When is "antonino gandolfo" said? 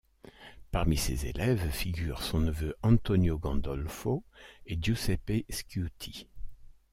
2.81-4.23